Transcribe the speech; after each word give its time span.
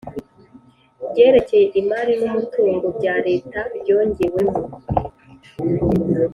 ryerekeye 1.09 1.65
imari 1.79 2.13
n 2.21 2.23
umutungo 2.29 2.85
bya 2.97 3.15
Leta 3.27 3.59
ryongewemo 3.77 4.57